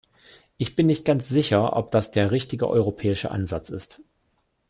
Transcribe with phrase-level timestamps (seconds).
[0.57, 4.01] Ich bin nicht ganz sicher, ob das der richtige europäische Ansatz ist.